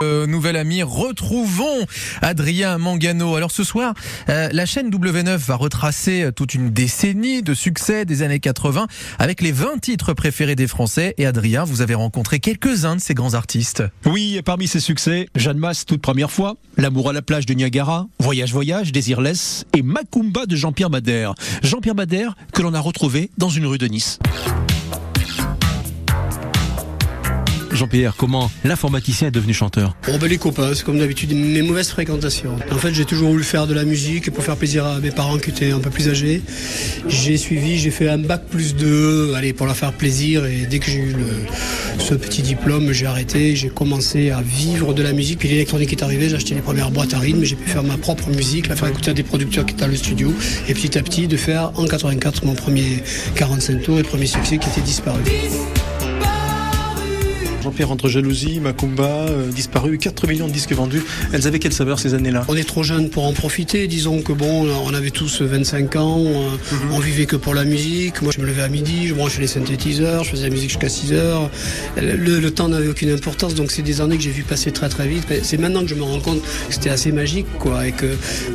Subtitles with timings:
[0.00, 1.86] Euh, nouvel ami, retrouvons
[2.22, 3.34] Adrien Mangano.
[3.34, 3.94] Alors ce soir,
[4.28, 8.86] euh, la chaîne W9 va retracer toute une décennie de succès des années 80
[9.18, 11.14] avec les 20 titres préférés des Français.
[11.18, 13.82] Et Adrien, vous avez rencontré quelques-uns de ces grands artistes.
[14.06, 17.54] Oui, et parmi ces succès, Jeanne Masse toute première fois, L'amour à la plage de
[17.54, 21.34] Niagara, Voyage Voyage, Désirless et Macumba de Jean-Pierre Madère.
[21.64, 24.20] Jean-Pierre Madère que l'on a retrouvé dans une rue de Nice.
[27.78, 29.94] Jean-Pierre, comment l'informaticien est devenu chanteur?
[30.08, 32.56] Oh ben les copains, c'est comme d'habitude mes mauvaises fréquentations.
[32.72, 35.38] En fait, j'ai toujours voulu faire de la musique pour faire plaisir à mes parents
[35.38, 36.42] qui étaient un peu plus âgés.
[37.06, 40.44] J'ai suivi, j'ai fait un bac plus 2, allez, pour leur faire plaisir.
[40.44, 41.14] Et dès que j'ai eu
[42.00, 43.54] ce petit diplôme, j'ai arrêté.
[43.54, 45.38] J'ai commencé à vivre de la musique.
[45.38, 47.44] Puis l'électronique est arrivée, j'ai acheté les premières boîtes à rythme.
[47.44, 49.90] J'ai pu faire ma propre musique, la faire écouter à des producteurs qui étaient dans
[49.90, 50.34] le studio.
[50.66, 53.04] Et petit à petit, de faire en 84 mon premier
[53.36, 55.20] 45 tours et premier succès qui était disparu.
[57.62, 61.02] Jean-Pierre entre jalousie, Macumba, euh, disparu, 4 millions de disques vendus.
[61.32, 62.44] Elles avaient quelle saveur ces années-là?
[62.48, 63.86] On est trop jeunes pour en profiter.
[63.88, 66.46] Disons que bon, on avait tous 25 ans, on,
[66.92, 68.22] on vivait que pour la musique.
[68.22, 70.88] Moi, je me levais à midi, je branchais les synthétiseurs, je faisais la musique jusqu'à
[70.88, 71.50] 6 heures.
[71.96, 74.88] Le, le temps n'avait aucune importance, donc c'est des années que j'ai vu passer très
[74.88, 75.26] très vite.
[75.42, 78.06] C'est maintenant que je me rends compte que c'était assez magique, quoi, et que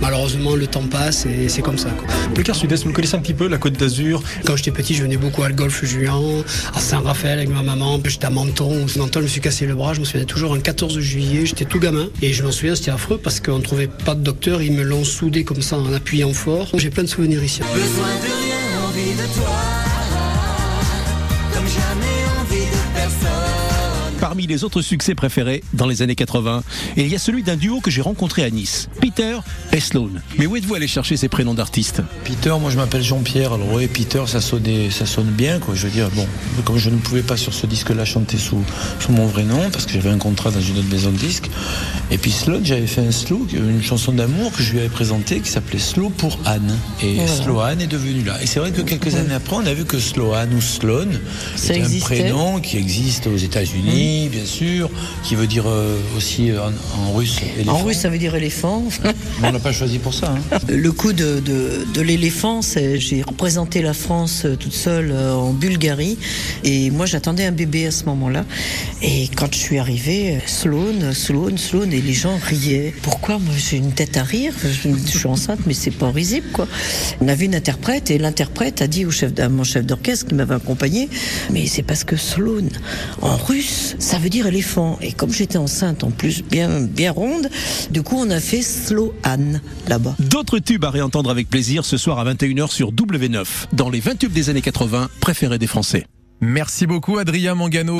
[0.00, 1.90] malheureusement le temps passe et c'est comme ça.
[1.90, 2.06] Quoi.
[2.36, 4.22] Le quart sud-est, vous le connaissez un petit peu, la Côte d'Azur?
[4.44, 6.42] Quand j'étais petit, je venais beaucoup à le Golfe Juan,
[6.74, 8.86] à Saint-Raphaël avec ma maman, puis j'étais à Menton.
[8.96, 11.64] Menton, je me suis cassé le bras, je me souviens toujours, un 14 juillet, j'étais
[11.64, 12.08] tout gamin.
[12.20, 14.82] Et je m'en souviens, c'était affreux parce qu'on ne trouvait pas de docteur, ils me
[14.82, 16.68] l'ont soudé comme ça en appuyant fort.
[16.74, 17.62] J'ai plein de souvenirs ici.
[24.32, 26.62] Parmi les autres succès préférés dans les années 80,
[26.96, 29.36] il y a celui d'un duo que j'ai rencontré à Nice, Peter
[29.72, 30.08] et Sloan.
[30.38, 32.00] Mais où êtes-vous allé chercher ces prénoms d'artistes?
[32.24, 33.52] Peter, moi je m'appelle Jean-Pierre.
[33.52, 35.74] Alors oui, Peter, ça sonnait, ça sonne bien, quoi.
[35.74, 36.26] Je veux dire, bon,
[36.64, 38.62] comme je ne pouvais pas sur ce disque-là chanter sous,
[39.00, 41.50] sous mon vrai nom, parce que j'avais un contrat dans une autre maison de disques.
[42.10, 45.40] Et puis Sloan, j'avais fait un slow, une chanson d'amour que je lui avais présentée
[45.40, 46.74] qui s'appelait Slow pour Anne.
[47.02, 48.42] Et Sloan est devenu là.
[48.42, 51.08] Et c'est vrai que quelques années après, on a vu que Sloan ou Sloan
[51.54, 54.90] Ça est un prénom qui existe aux États-Unis, bien sûr,
[55.22, 57.36] qui veut dire euh, aussi euh, en, en russe.
[57.66, 58.84] En russe, ça veut dire éléphant.
[59.40, 60.34] Mais on l'a pas choisi pour ça.
[60.52, 60.58] Hein.
[60.68, 66.18] Le coup de, de, de l'éléphant, j'ai représenté la France euh, toute seule en Bulgarie
[66.64, 68.44] et moi j'attendais un bébé à ce moment-là.
[69.02, 72.94] Et quand je suis arrivée, Sloan, Sloan, Sloan, et les gens riaient.
[73.02, 76.46] Pourquoi Moi j'ai une tête à rire, je, je suis enceinte, mais c'est pas risible
[76.52, 76.66] quoi.
[77.20, 80.34] On avait une interprète et l'interprète a dit au chef, à mon chef d'orchestre qui
[80.34, 81.08] m'avait accompagné,
[81.50, 82.68] mais c'est parce que Sloan
[83.20, 84.98] en russe, ça veut dire éléphant.
[85.00, 87.48] Et comme j'étais enceinte en plus bien, bien ronde,
[87.90, 90.14] du coup on a fait Sloan là-bas.
[90.18, 94.18] D'autres tubes à réentendre avec plaisir ce soir à 21h sur W9, dans les 20
[94.18, 96.04] tubes des années 80 préférés des Français.
[96.42, 97.90] Merci beaucoup Adrien Mangano.